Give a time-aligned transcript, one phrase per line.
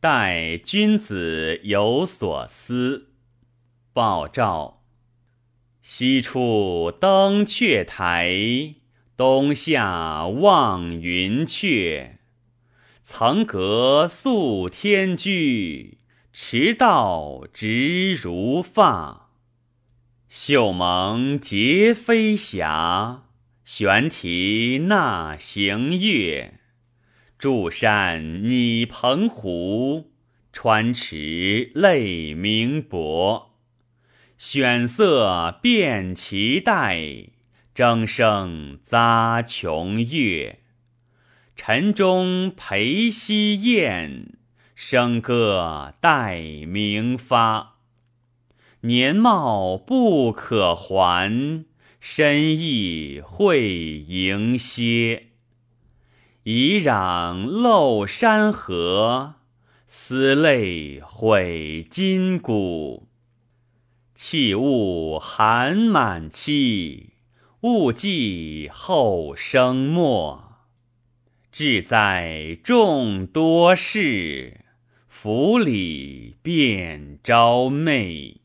[0.00, 3.08] 待君子有所思。
[3.92, 4.84] 报照：
[5.82, 8.76] 西出登阙台，
[9.16, 12.18] 东下望云阙。
[13.04, 15.98] 层阁肃天居，
[16.32, 19.30] 驰道直如发。
[20.28, 23.24] 绣蒙结飞霞，
[23.64, 26.60] 悬啼纳行月。
[27.38, 30.10] 筑山拟澎湖，
[30.52, 33.54] 川池泪明博。
[34.36, 37.28] 选色辨其代，
[37.76, 40.58] 争声匝琼月。
[41.54, 44.32] 晨钟陪夕宴，
[44.76, 47.76] 笙歌待明发。
[48.80, 51.64] 年貌不可还，
[52.00, 55.26] 身意会盈歇。
[56.50, 59.34] 以攘漏山河，
[59.86, 63.06] 思泪毁今古。
[64.14, 67.12] 弃物寒满期，
[67.60, 70.54] 物寄后生末。
[71.52, 74.64] 志在众多事，
[75.06, 78.40] 府里便招媚。